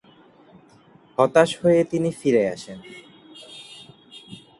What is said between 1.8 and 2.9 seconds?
তিনি ফিরে আসেন।